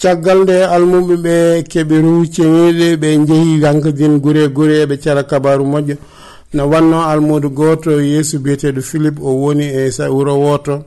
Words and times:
caggal 0.00 0.38
nde 0.42 0.56
almuɓe 0.74 1.14
ɓe 1.24 1.34
keɓeru 1.70 2.12
ceŋiɗe 2.34 2.86
ɓe 3.02 3.08
jeehi 3.26 3.58
gankadin 3.62 4.14
gure 4.22 4.44
gure 4.56 4.86
ɓe 4.88 4.96
cara 5.02 5.22
kabaru 5.30 5.64
moƴƴo. 5.72 5.96
No 6.54 6.68
wanno 6.70 6.98
almudo 7.10 7.48
goto 7.50 7.90
yeeso 8.00 8.38
biyeteɗo 8.38 8.80
philippe 8.80 9.20
o 9.20 9.30
woni 9.42 9.64
e 9.64 9.90
wuro 10.14 10.34
woto. 10.44 10.84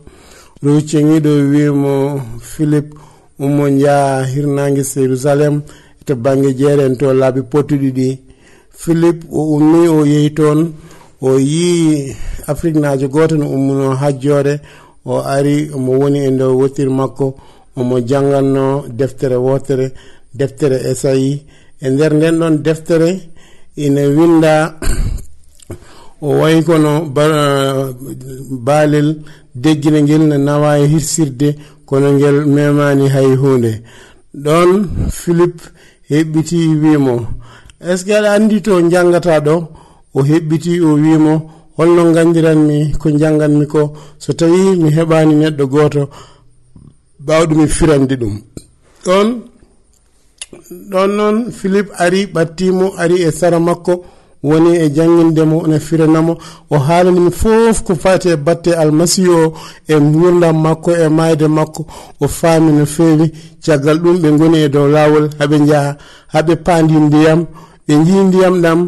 Rew 0.64 0.80
ceŋiɗo 0.90 1.30
wimo 1.52 2.22
philippe 2.40 2.96
ummo 3.40 3.66
jaa 3.82 4.24
hirnangue 4.24 4.84
jérusalem 4.84 5.62
to 6.06 6.16
banggue 6.16 6.54
jeeren 6.60 6.96
to 6.98 7.14
laabi 7.14 7.42
pottuɗi 7.42 7.92
ɗi. 7.98 8.20
Philippe 8.72 9.28
o 9.30 9.58
ummi 9.58 9.88
o 9.90 10.06
yehi 10.06 10.34
toon 10.34 10.74
o 11.22 11.38
yii 11.38 12.16
afrique 12.48 12.80
najo 12.80 13.08
goto 13.10 13.36
no 13.38 13.46
ummuno 13.46 13.94
hajjore 13.96 14.62
o 15.06 15.20
ari 15.20 15.70
omo 15.76 16.00
woni 16.00 16.20
e 16.20 16.32
nder 16.32 16.48
wottir 16.48 16.90
makko. 16.90 17.36
omo 17.80 17.96
janganno 18.10 18.86
deftere 19.00 19.36
wotere 19.36 19.88
deftere 20.40 20.78
esayi. 20.92 21.34
E 21.82 21.90
nder 21.90 22.14
nden 22.14 22.36
ɗon 22.40 22.56
deftere 22.66 23.10
ina 23.76 24.02
winda 24.18 24.54
o 26.22 26.28
wayi 26.40 26.64
kono 26.68 26.92
baalel 28.66 29.10
deggine 29.64 30.00
ngel 30.04 30.24
ne 30.30 30.38
nawa 30.38 30.80
e 30.80 30.86
hirsirde 30.94 31.50
kono 31.88 32.08
ngel 32.14 32.38
memani 32.56 33.08
hay 33.16 33.30
hunde. 33.42 33.72
Ɗon 34.46 34.70
philippe 35.20 35.64
heɓɓiti 36.10 36.58
wimo 36.82 37.16
est 37.84 37.98
ce 37.98 38.06
que 38.06 38.14
aɗa 38.14 38.32
andi 38.34 38.62
to 38.62 38.80
jangata 38.92 39.40
ɗo? 39.40 39.56
O 40.14 40.22
heɓɓiti 40.30 40.80
o 40.82 40.94
wimo 41.04 41.34
holno 41.78 42.12
gandiranmi 42.14 42.92
ko 43.00 43.10
janganmi 43.22 43.66
ko? 43.66 43.94
So 44.20 44.34
tawi 44.34 44.62
mi 44.82 44.90
heɓani 44.98 45.34
neɗɗo 45.36 45.66
goto 45.74 46.10
bawɗumi 47.26 47.68
firande 47.68 48.16
ɗum. 48.22 48.36
Ɗon 49.06 49.28
ɗon 50.92 51.08
noon 51.18 51.52
philip 51.52 51.88
ari 51.98 52.26
ɓattimo 52.34 52.86
ari 52.98 53.16
e 53.28 53.32
sara 53.32 53.60
makko 53.60 53.94
woni 54.44 54.72
e 54.78 54.90
jangguinde 54.96 55.44
ne 55.68 55.80
firanamo. 55.80 56.38
O 56.70 56.78
haalanimi 56.78 57.32
fof 57.32 57.84
ko 57.84 57.96
fati 57.96 58.30
e 58.30 58.36
batte 58.36 58.72
almasihu 58.74 59.32
o 59.46 59.54
e 59.88 59.96
gurdam 60.00 60.58
makko 60.62 60.92
e 60.92 61.08
mayde 61.10 61.48
makko. 61.48 61.86
O 62.20 62.28
faami 62.28 62.72
no 62.72 62.86
feewi 62.86 63.32
caggal 63.66 63.98
ɗum 64.04 64.18
ɓe 64.22 64.30
goni 64.38 64.58
e 64.66 64.70
dow 64.70 64.88
lawol 64.88 65.30
haɓe 65.40 65.58
jaaha 65.68 65.98
haɓe 66.34 66.56
paandi 66.66 66.94
ndiyam. 66.96 67.46
Ɓe 67.88 67.94
jii 68.06 68.24
ndiyam 68.28 68.62
ɗam. 68.64 68.80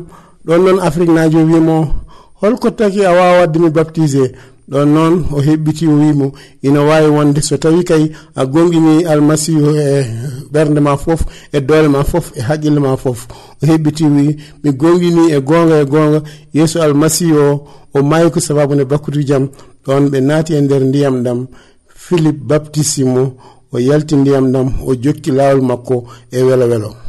Ɗon 0.45 0.61
noon 0.63 0.79
afrique 0.79 1.13
najo 1.13 1.37
wimo 1.37 2.03
holko 2.41 2.71
taki 2.71 3.05
a 3.05 3.11
wawa 3.11 3.39
waddemi 3.39 3.69
baptisé 3.69 4.31
ɗon 4.71 4.85
noon 4.93 5.25
o 5.31 5.41
heɓɓiti 5.41 5.87
o 5.87 5.95
wimo 6.01 6.31
ina 6.61 6.81
wawi 6.81 7.09
wonde. 7.09 7.41
So 7.41 7.57
tawi 7.57 7.83
kay 7.83 8.11
a 8.35 8.45
gonɗini 8.45 9.05
almasihu 9.05 9.75
e 9.75 10.05
ɓernde 10.53 10.79
ma 10.79 10.97
foof 10.97 11.21
e 11.51 11.59
doole 11.61 11.87
ma 11.87 12.03
foof 12.03 12.31
e 12.35 12.41
haqqille 12.41 12.79
ma 12.79 12.97
foof 12.97 13.27
o 13.61 13.65
heɓɓiti 13.65 14.03
wi 14.05 14.37
mi 14.63 14.71
gonɗini 14.71 15.31
e 15.35 15.39
gonga 15.41 15.81
e 15.81 15.85
gonga 15.85 16.23
yeeso 16.53 16.81
almasihu 16.81 17.37
o 17.37 17.67
o 17.93 18.03
mayi 18.03 18.31
ko 18.31 18.39
sababude 18.39 18.85
bakkudu 18.85 19.21
jaam 19.29 19.49
ɗon 19.85 20.09
ɓe 20.11 20.19
naati 20.21 20.53
e 20.53 20.61
nder 20.61 20.83
ndiyam 20.85 21.23
ɗam 21.23 21.47
philippe 22.03 22.43
baptisimo 22.49 23.23
o 23.71 23.79
yalti 23.79 24.15
ndiyam 24.15 24.51
ɗam 24.53 24.67
o 24.87 24.95
jokki 25.03 25.31
lawol 25.31 25.61
makko 25.61 25.95
e 26.31 26.41
welo 26.47 26.65
welo. 26.71 27.02